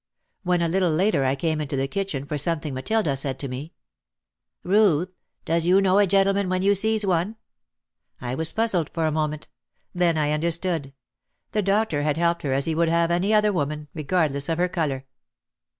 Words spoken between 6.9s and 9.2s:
one?" I was puzzled for a